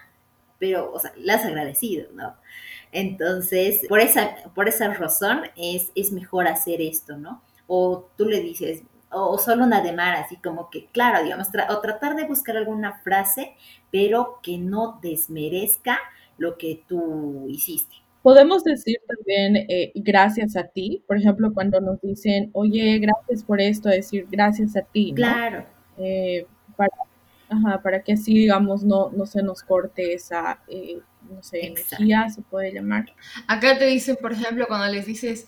[0.59, 2.35] pero, o sea, la has agradecido, ¿no?
[2.91, 7.41] Entonces, por esa, por esa razón es, es mejor hacer esto, ¿no?
[7.67, 12.15] O tú le dices, o solo una mar, así como que, claro, digamos, o tratar
[12.15, 13.55] de buscar alguna frase,
[13.91, 15.99] pero que no desmerezca
[16.37, 17.95] lo que tú hiciste.
[18.21, 23.61] Podemos decir también eh, gracias a ti, por ejemplo, cuando nos dicen, oye, gracias por
[23.61, 25.11] esto, decir gracias a ti.
[25.11, 25.15] ¿no?
[25.15, 25.65] Claro.
[25.97, 26.45] Eh,
[26.75, 26.91] para,
[27.49, 32.29] ajá, para que así, digamos, no, no se nos corte esa eh, no sé, energía,
[32.29, 33.13] se puede llamar.
[33.47, 35.47] Acá te dicen, por ejemplo, cuando les dices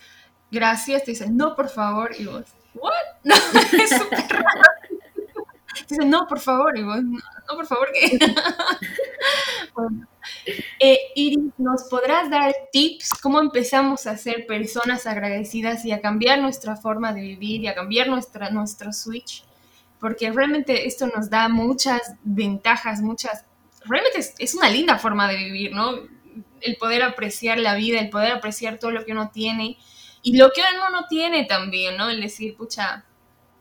[0.51, 2.91] gracias, te dicen no, por favor, y vos, ¿what?
[3.23, 4.61] No, es súper raro.
[5.87, 7.19] Dicen no, por favor, y vos, no,
[7.55, 8.19] por favor, ¿qué?
[9.73, 10.07] bueno.
[10.79, 16.39] Eh, Iris, ¿nos podrás dar tips cómo empezamos a ser personas agradecidas y a cambiar
[16.39, 19.43] nuestra forma de vivir y a cambiar nuestra, nuestro switch?
[19.99, 23.45] Porque realmente esto nos da muchas ventajas, muchas
[23.85, 25.91] realmente es, una linda forma de vivir, ¿no?
[26.61, 29.77] El poder apreciar la vida, el poder apreciar todo lo que uno tiene
[30.21, 32.09] y lo que uno no tiene también, ¿no?
[32.09, 33.05] El decir, pucha,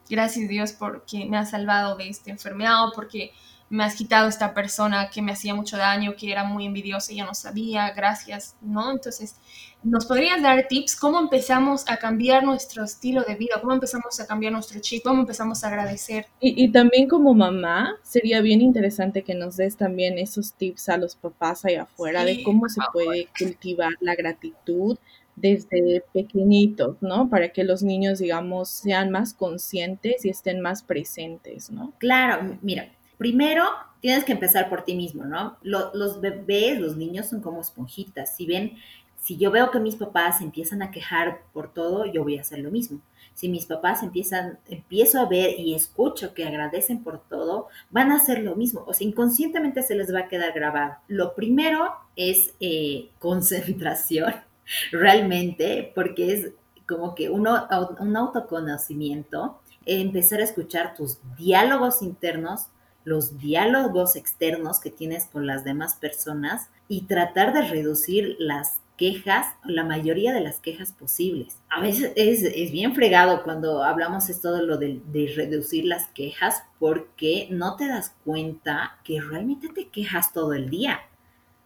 [0.09, 3.31] gracias Dios porque me ha salvado de esta enfermedad o porque
[3.69, 7.17] me has quitado esta persona que me hacía mucho daño, que era muy envidiosa y
[7.17, 8.91] yo no sabía, gracias, ¿no?
[8.91, 9.35] Entonces,
[9.83, 13.55] ¿nos podrías dar tips cómo empezamos a cambiar nuestro estilo de vida?
[13.61, 15.03] ¿Cómo empezamos a cambiar nuestro chip?
[15.03, 16.25] ¿Cómo empezamos a agradecer?
[16.39, 21.15] Y, también como mamá, sería bien interesante que nos des también esos tips a los
[21.15, 24.97] papás allá afuera de cómo se puede cultivar la gratitud
[25.35, 27.29] desde pequeñitos, ¿no?
[27.29, 31.93] Para que los niños, digamos, sean más conscientes y estén más presentes, ¿no?
[31.97, 33.65] Claro, mira, Primero,
[33.99, 35.57] tienes que empezar por ti mismo, ¿no?
[35.61, 38.33] los bebés, los niños son como esponjitas.
[38.33, 38.77] Si ven,
[39.19, 42.59] si yo veo que mis papás empiezan a quejar por todo, yo voy a hacer
[42.59, 43.01] lo mismo.
[43.33, 48.15] Si mis papás empiezan, empiezo a ver y escucho que agradecen por todo, van a
[48.15, 48.85] hacer lo mismo.
[48.87, 50.95] O sea, inconscientemente se les va a quedar grabado.
[51.09, 54.33] Lo primero es eh, concentración,
[54.93, 56.51] realmente, porque es
[56.87, 57.67] como que uno,
[57.99, 62.67] un autoconocimiento, empezar a escuchar tus diálogos internos
[63.09, 69.47] los diálogos externos que tienes con las demás personas y tratar de reducir las quejas,
[69.63, 71.57] la mayoría de las quejas posibles.
[71.69, 76.63] A veces es, bien fregado cuando hablamos esto de lo de, de, reducir las quejas
[76.77, 80.99] porque no te das cuenta que realmente te quejas todo el día.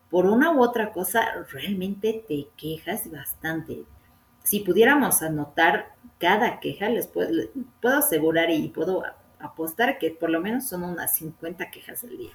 [0.10, 3.84] Por una u otra cosa, realmente te quejas bastante.
[4.44, 7.50] Si pudiéramos anotar cada queja, les puedo, les
[7.82, 9.04] puedo asegurar y puedo
[9.44, 12.32] apostar que por lo menos son unas 50 quejas al día.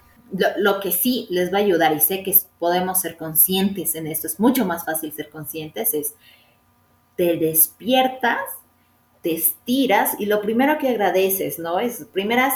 [0.58, 4.26] Lo, que sí les va a ayudar, y sé que podemos ser conscientes en esto,
[4.26, 6.14] es mucho más fácil ser conscientes, es
[7.16, 8.42] te despiertas,
[9.22, 11.80] te estiras y lo primero que agradeces, ¿no?
[11.80, 12.54] Es primeras,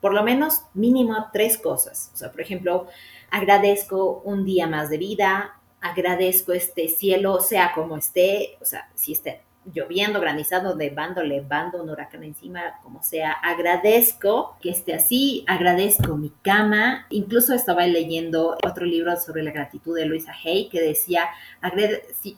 [0.00, 2.12] por lo menos mínimo tres cosas.
[2.14, 2.86] O sea, por ejemplo,
[3.30, 9.12] agradezco un día más de vida, agradezco este cielo, sea como esté, o sea, si
[9.12, 16.16] esté lloviendo, granizado, nevando, levando un huracán encima, como sea, agradezco que esté así, agradezco
[16.16, 17.06] mi cama.
[17.10, 21.28] Incluso estaba leyendo otro libro sobre la gratitud de Luisa Hay que decía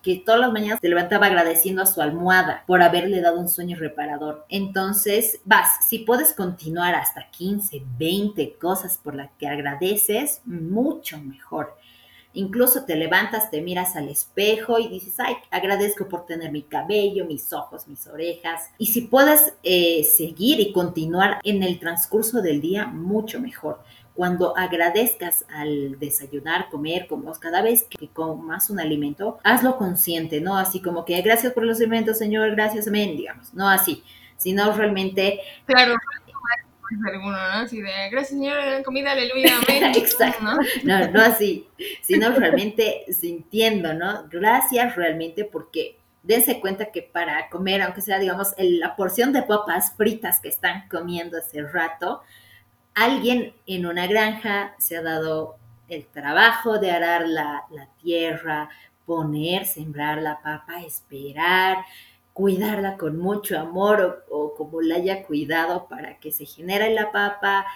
[0.02, 3.76] que todas las mañanas se levantaba agradeciendo a su almohada por haberle dado un sueño
[3.78, 4.44] reparador.
[4.48, 11.76] Entonces, vas, si puedes continuar hasta 15, 20 cosas por las que agradeces, mucho mejor.
[12.32, 17.24] Incluso te levantas, te miras al espejo y dices, ay, agradezco por tener mi cabello,
[17.24, 18.70] mis ojos, mis orejas.
[18.78, 23.80] Y si puedes eh, seguir y continuar en el transcurso del día, mucho mejor.
[24.14, 30.56] Cuando agradezcas al desayunar, comer, como cada vez que comas un alimento, hazlo consciente, no
[30.56, 34.02] así como que gracias por los alimentos, Señor, gracias, amén, digamos, no así,
[34.36, 35.94] sino realmente claro
[37.06, 37.38] alguno, ¿no?
[37.38, 39.92] Así de, gracias señor, comida, aleluya, amén.
[39.94, 40.42] Exacto.
[40.42, 40.56] ¿no?
[40.84, 41.08] ¿no?
[41.10, 41.68] No, así,
[42.02, 44.28] sino realmente sintiendo, ¿no?
[44.30, 49.94] Gracias realmente porque dense cuenta que para comer, aunque sea, digamos, la porción de papas
[49.96, 52.22] fritas que están comiendo hace rato,
[52.94, 55.56] alguien en una granja se ha dado
[55.88, 58.68] el trabajo de arar la, la tierra,
[59.06, 61.78] poner, sembrar la papa, esperar,
[62.40, 67.66] cuidarla con mucho amor o, como la haya cuidado para que se genere la papa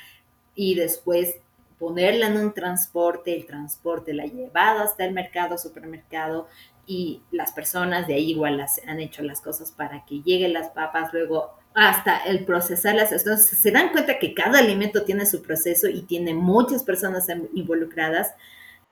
[0.54, 1.36] y después
[1.78, 6.48] ponerla en un transporte, el transporte la ha llevado hasta el mercado, supermercado
[6.86, 10.70] y las personas de ahí igual las, han hecho las cosas para que lleguen las
[10.70, 13.12] papas, luego hasta el procesarlas.
[13.12, 18.32] Entonces se dan cuenta que cada alimento tiene su proceso y tiene muchas personas involucradas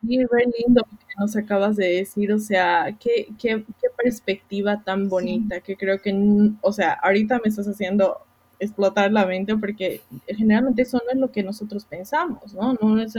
[0.03, 4.83] Sí, re lindo lo que nos acabas de decir, o sea, qué, qué, qué perspectiva
[4.83, 6.13] tan bonita, que creo que,
[6.61, 8.19] o sea, ahorita me estás haciendo
[8.59, 12.75] explotar la mente porque generalmente eso no es lo que nosotros pensamos, ¿no?
[12.75, 13.15] No es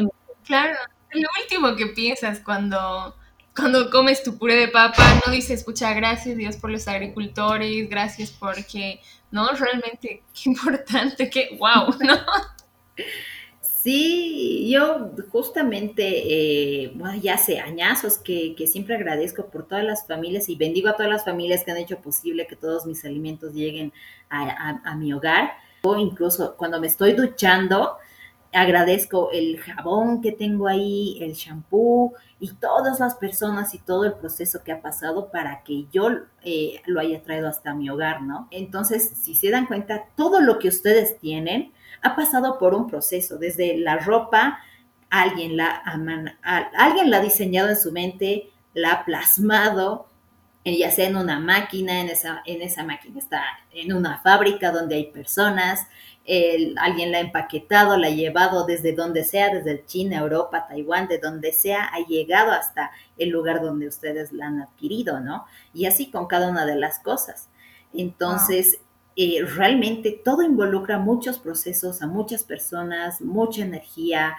[0.46, 0.78] Claro,
[1.14, 3.16] lo último que piensas cuando,
[3.56, 8.32] cuando comes tu puré de papa, no dices, escucha, gracias Dios por los agricultores, gracias
[8.32, 9.00] porque,
[9.32, 12.18] no, realmente, qué importante, qué wow, ¿no?
[13.84, 20.48] Sí, yo justamente, eh, ya hace añazos que, que, siempre agradezco por todas las familias
[20.48, 23.92] y bendigo a todas las familias que han hecho posible que todos mis alimentos lleguen
[24.30, 25.58] a, a mi hogar.
[25.82, 27.98] O incluso cuando me estoy duchando,
[28.54, 34.14] agradezco el jabón que tengo ahí, el shampoo y todas las personas y todo el
[34.14, 36.10] proceso que ha pasado para que yo
[36.44, 38.48] eh, lo haya traído hasta mi hogar, ¿no?
[38.52, 43.38] Entonces, si se dan cuenta, todo lo que ustedes tienen ha pasado por un proceso,
[43.38, 44.60] desde la ropa,
[45.10, 45.82] alguien la,
[46.76, 50.08] alguien la ha diseñado en su mente, la ha plasmado,
[50.66, 54.72] eh, ya sea en una máquina, en esa, en esa máquina está en una fábrica
[54.72, 55.88] donde hay personas,
[56.78, 61.18] alguien la ha empaquetado, la ha llevado desde donde sea, desde China, Europa, Taiwán, de
[61.18, 65.46] donde sea, ha llegado hasta el lugar donde ustedes la han adquirido, ¿no?
[65.74, 67.50] Y así con cada una de las cosas.
[67.94, 68.80] Entonces,
[69.16, 74.36] eh, realmente todo involucra muchos procesos, a muchas personas, mucha energía,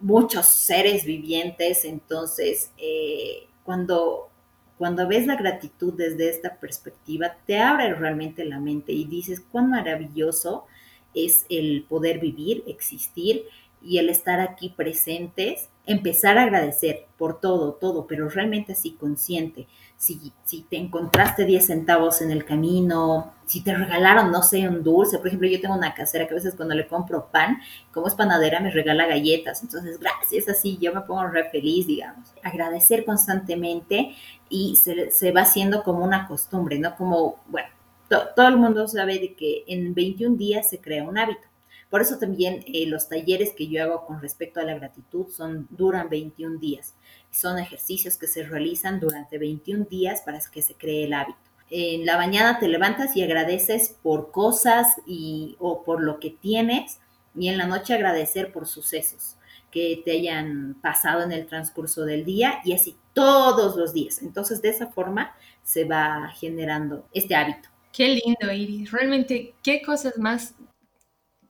[0.00, 1.84] muchos seres vivientes.
[1.84, 4.30] Entonces, eh, cuando,
[4.78, 9.70] cuando ves la gratitud desde esta perspectiva, te abre realmente la mente y dices, cuán
[9.70, 10.66] maravilloso
[11.14, 13.44] es el poder vivir, existir
[13.84, 19.66] y el estar aquí presentes, empezar a agradecer por todo, todo, pero realmente así consciente.
[19.98, 24.82] Si, si te encontraste 10 centavos en el camino, si te regalaron, no sé, un
[24.82, 25.18] dulce.
[25.18, 27.58] Por ejemplo, yo tengo una casera que a veces cuando le compro pan,
[27.92, 29.62] como es panadera, me regala galletas.
[29.62, 32.30] Entonces, gracias, así yo me pongo re feliz, digamos.
[32.42, 34.14] Agradecer constantemente
[34.48, 36.96] y se, se va haciendo como una costumbre, ¿no?
[36.96, 37.68] Como, bueno,
[38.08, 41.46] todo el mundo sabe de que en 21 días se crea un hábito.
[41.90, 45.68] Por eso también eh, los talleres que yo hago con respecto a la gratitud son,
[45.70, 46.94] duran 21 días.
[47.30, 51.38] Son ejercicios que se realizan durante 21 días para que se cree el hábito.
[51.70, 56.98] En la mañana te levantas y agradeces por cosas y, o por lo que tienes
[57.36, 59.36] y en la noche agradecer por sucesos
[59.70, 64.22] que te hayan pasado en el transcurso del día y así todos los días.
[64.22, 67.73] Entonces de esa forma se va generando este hábito.
[67.94, 68.90] Qué lindo, Iris.
[68.90, 70.54] Realmente, qué cosas más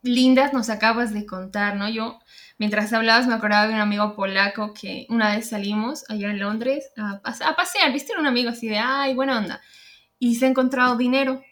[0.03, 1.89] lindas nos acabas de contar, ¿no?
[1.89, 2.21] Yo,
[2.59, 6.91] mientras hablabas, me acordaba de un amigo polaco que una vez salimos allá en Londres
[6.99, 7.23] a,
[7.57, 8.13] pasear, ¿viste?
[8.13, 9.63] Era un amigo así de, ay, buena onda.
[10.19, 11.43] Y se ha encontrado dinero.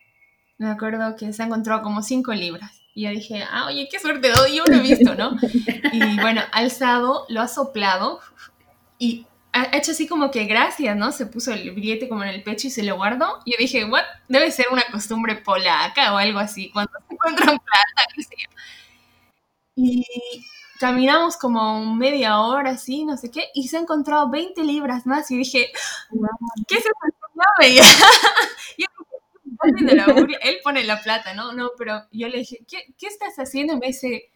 [0.59, 2.83] Me acuerdo que se ha encontrado como cinco libras.
[2.95, 5.39] Y yo dije, ah, oye, qué suerte, yo lo he visto, ¿no?
[5.91, 8.21] Y bueno, alzado, lo ha soplado
[8.99, 11.13] y ha hecho así como que gracias, ¿no?
[11.13, 13.41] Se puso el billete como en el pecho y se lo guardó.
[13.45, 14.05] Y yo dije, what?
[14.29, 18.49] Debe ser una costumbre polaca o algo así, cuando se encuentran plata, qué sé yo.
[19.75, 20.05] Y
[20.81, 25.31] caminamos como media hora así, no sé qué, y se ha encontrado 20 libras más.
[25.31, 25.71] Y dije,
[26.69, 26.85] ¿qué es
[27.35, 27.81] llave?
[28.77, 28.85] y
[30.43, 31.53] él pone la plata, ¿no?
[31.53, 33.77] No, pero yo le dije, ¿qué, qué estás haciendo?
[33.77, 34.32] me dice,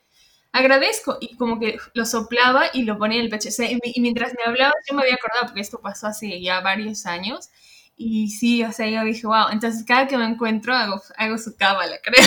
[0.53, 1.19] agradezco.
[1.21, 3.49] Y como que lo soplaba y lo ponía en el pecho.
[3.59, 7.51] y mientras me hablaba, yo me había acordado, porque esto pasó hace ya varios años.
[7.97, 11.57] Y sí, o sea, yo dije, wow, entonces cada que me encuentro hago, hago su
[11.57, 12.23] cábala, creo.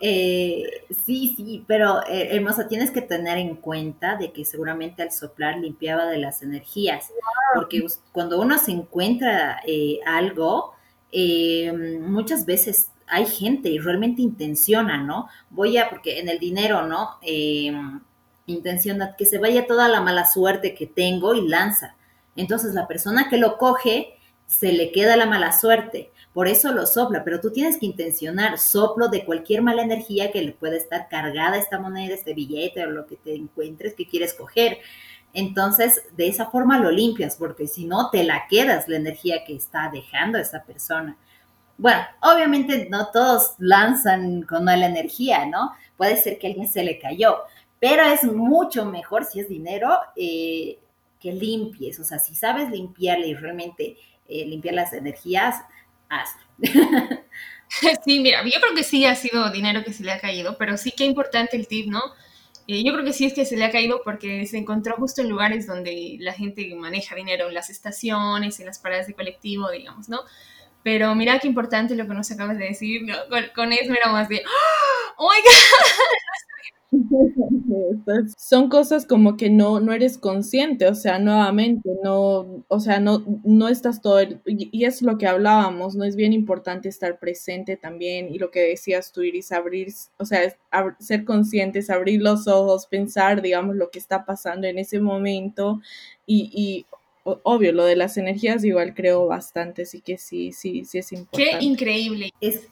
[0.00, 0.62] Eh,
[1.04, 5.58] sí, sí, pero eh, hermosa, tienes que tener en cuenta de que seguramente al soplar
[5.58, 7.08] limpiaba de las energías,
[7.54, 10.74] porque cuando uno se encuentra eh, algo,
[12.00, 15.28] muchas veces hay gente y realmente intenciona, ¿no?
[15.50, 17.18] Voy a, porque en el dinero, ¿no?
[18.46, 21.96] intenciona que se vaya toda la mala suerte que tengo y lanza.
[22.34, 24.14] Entonces la persona que lo coge
[24.46, 26.10] se le queda la mala suerte.
[26.32, 30.42] Por eso lo sopla, pero tú tienes que intencionar soplo de cualquier mala energía que
[30.42, 34.34] le pueda estar cargada esta moneda, este billete o lo que te encuentres que quieres
[34.34, 34.78] coger.
[35.34, 39.54] Entonces, de esa forma lo limpias, porque si no, te la quedas la energía que
[39.54, 41.18] está dejando esa persona.
[41.78, 45.72] Bueno, obviamente no todos lanzan con mala energía, ¿no?
[45.96, 47.38] Puede ser que alguien se le cayó,
[47.80, 50.78] pero es mucho mejor si es dinero eh,
[51.20, 51.98] que limpies.
[52.00, 53.96] O sea, si sabes limpiarle y realmente
[54.28, 55.56] eh, limpiar las energías,
[56.08, 56.42] hazlo.
[58.04, 60.76] Sí, mira, yo creo que sí ha sido dinero que se le ha caído, pero
[60.76, 62.02] sí que importante el tip, ¿no?
[62.66, 65.22] Eh, yo creo que sí es que se le ha caído porque se encontró justo
[65.22, 69.70] en lugares donde la gente maneja dinero, en las estaciones, en las paradas de colectivo,
[69.70, 70.20] digamos, ¿no?
[70.82, 74.28] Pero mira qué importante lo que nos acabas de decir, con, con eso era más
[74.28, 74.42] de,
[75.16, 75.52] ¡Oh, my God!
[78.38, 83.24] Son cosas como que no, no eres consciente, o sea, nuevamente, no, o sea, no,
[83.44, 88.32] no estás todo, y, es lo que hablábamos, no es bien importante estar presente también,
[88.32, 90.56] y lo que decías tú, Iris, abrir, o sea,
[90.98, 95.80] ser conscientes, abrir los ojos, pensar, digamos, lo que está pasando en ese momento,
[96.24, 96.86] y, y
[97.42, 101.58] obvio, lo de las energías igual creo bastante, así que sí, sí, sí es importante.
[101.58, 102.32] Qué increíble.
[102.40, 102.68] Es,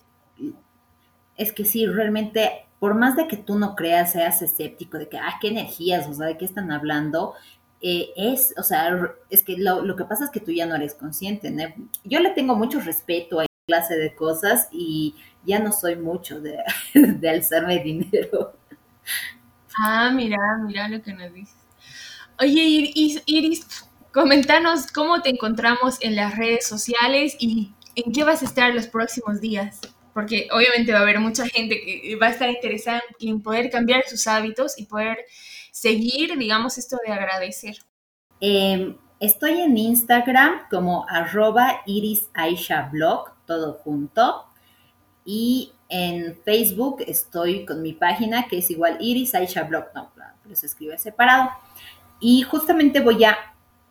[1.36, 5.18] es que sí, realmente por más de que tú no creas, seas escéptico de que,
[5.18, 7.34] ah, qué energías, o sea, de qué están hablando,
[7.80, 10.94] eh, es, o sea, es que lo, que pasa es que tú ya no eres
[10.94, 11.50] consciente.
[11.50, 11.64] ¿no?
[12.04, 16.40] Yo le tengo mucho respeto a esa clase de cosas y ya no soy mucho
[16.40, 16.58] de,
[16.94, 18.54] de alzarme dinero.
[19.78, 21.54] Ah, mira, mira lo que nos dices.
[22.38, 23.85] Oye, Iris, Iris,
[24.16, 28.86] comentanos cómo te encontramos en las redes sociales y en qué vas a estar los
[28.86, 29.78] próximos días
[30.14, 34.02] porque obviamente va a haber mucha gente que va a estar interesada en poder cambiar
[34.08, 35.18] sus hábitos y poder
[35.70, 37.76] seguir, digamos, esto de agradecer.
[38.40, 44.46] Em, estoy en Instagram como arroba irisaishablog, todo junto.
[45.26, 49.32] Y en Facebook estoy con mi página que es igual Iris
[49.68, 50.12] Blog, no,
[50.42, 51.50] pero se escribe separado.
[52.20, 53.36] Y justamente voy a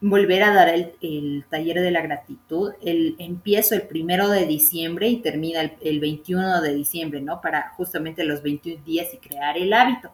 [0.08, 2.74] volver a dar el, taller de la gratitud.
[2.82, 7.42] El, empiezo el primero de diciembre y termina el, 21 de diciembre, ¿no?
[7.42, 10.12] Para justamente los 21 días y crear el hábito.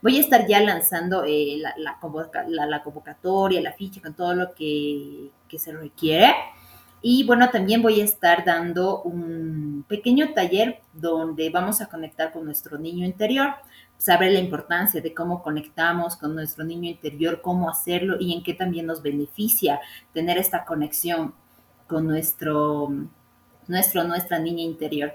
[0.00, 1.98] Voy a estar ya lanzando eh, la, la,
[2.82, 6.32] convocatoria, la ficha, con todo lo que, que se requiere.
[7.02, 12.46] Y bueno, también voy a estar dando un pequeño taller donde vamos a conectar con
[12.46, 13.54] nuestro niño interior
[13.98, 18.54] saber la importancia de cómo conectamos con nuestro niño interior, cómo hacerlo y en qué
[18.54, 19.80] también nos beneficia
[20.12, 21.34] tener esta conexión
[21.86, 22.92] con nuestro,
[23.68, 25.12] nuestro nuestra niña interior.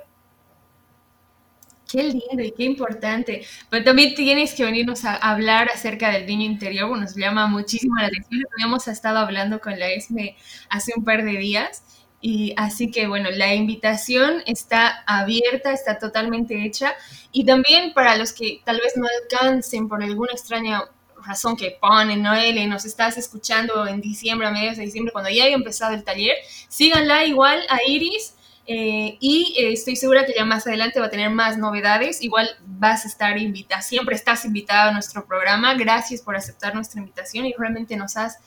[1.92, 3.46] Qué lindo y qué importante.
[3.70, 8.08] Pero también tienes que venirnos a hablar acerca del niño interior, nos llama muchísimo la
[8.08, 8.44] atención.
[8.54, 10.38] Habíamos estado hablando con la ESME
[10.70, 11.84] hace un par de días
[12.22, 16.94] y así que bueno, la invitación está abierta, está totalmente hecha.
[17.32, 20.84] Y también para los que tal vez no alcancen por alguna extraña
[21.26, 25.46] razón que ponen, Noel, nos estás escuchando en diciembre, a mediados de diciembre, cuando ya
[25.46, 26.36] haya empezado el taller,
[26.68, 28.36] síganla igual a Iris.
[28.68, 32.22] Eh, y eh, estoy segura que ya más adelante va a tener más novedades.
[32.22, 35.74] Igual vas a estar invitada, siempre estás invitada a nuestro programa.
[35.74, 38.38] Gracias por aceptar nuestra invitación y realmente nos has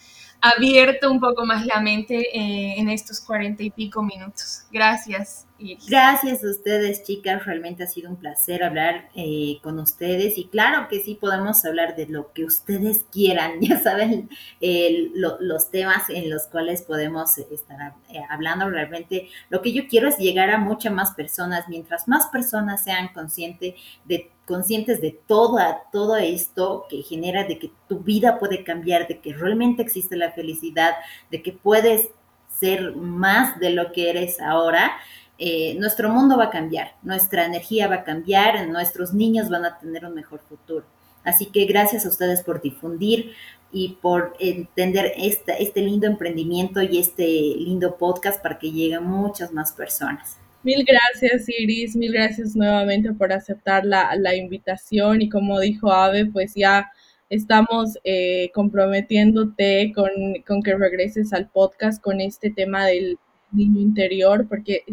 [0.40, 4.64] abierto un poco más la mente eh, en estos cuarenta y pico minutos.
[4.70, 5.46] Gracias.
[5.86, 7.44] Gracias a ustedes, chicas.
[7.46, 10.36] Realmente ha sido un placer hablar eh, con ustedes.
[10.36, 13.60] Y claro que sí podemos hablar de lo que ustedes quieran.
[13.60, 14.28] Ya saben
[14.60, 18.68] los temas en los cuales podemos estar eh, hablando.
[18.68, 21.68] Realmente lo que yo quiero es llegar a muchas más personas.
[21.68, 23.74] Mientras más personas sean conscientes
[24.04, 25.58] de conscientes de todo,
[25.92, 30.32] todo esto que genera de que tu vida puede cambiar, de que realmente existe la
[30.32, 30.96] felicidad,
[31.30, 32.10] de que puedes
[32.48, 34.92] ser más de lo que eres ahora,
[35.38, 39.78] eh, nuestro mundo va a cambiar, nuestra energía va a cambiar, nuestros niños van a
[39.78, 40.84] tener un mejor futuro.
[41.24, 43.32] Así que gracias a ustedes por difundir
[43.72, 49.52] y por entender este, este lindo emprendimiento y este lindo podcast para que lleguen muchas
[49.52, 50.38] más personas.
[50.62, 51.96] Mil gracias, Iris.
[51.96, 55.20] Mil gracias nuevamente por aceptar la, la invitación.
[55.22, 56.90] Y como dijo Ave, pues ya
[57.28, 60.10] estamos eh, comprometiéndote con,
[60.46, 63.18] con, que regreses al podcast con este tema del
[63.52, 64.84] niño interior, porque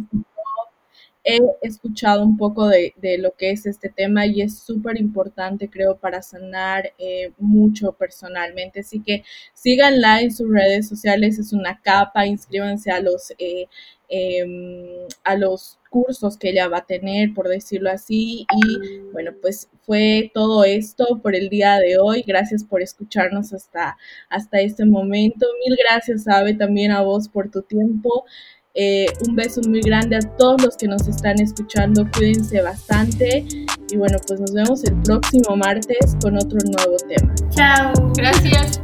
[1.24, 5.70] he escuchado un poco de, de, lo que es este tema y es súper importante,
[5.70, 8.80] creo, para sanar eh, mucho personalmente.
[8.82, 13.68] Así que síganla en sus redes sociales, es una capa, inscríbanse a los, eh,
[14.10, 18.48] eh, a los cursos que ella va a tener, por decirlo así.
[18.66, 22.24] Y bueno, pues fue todo esto por el día de hoy.
[22.26, 23.98] Gracias por escucharnos hasta,
[24.30, 25.46] hasta este momento.
[25.66, 28.26] Mil gracias, Abe, también a vos por tu tiempo.
[28.74, 32.08] Eh, un beso muy grande a todos los que nos están escuchando.
[32.16, 33.46] Cuídense bastante.
[33.92, 37.34] Y bueno, pues nos vemos el próximo martes con otro nuevo tema.
[37.50, 37.94] Chao.
[38.16, 38.82] Gracias.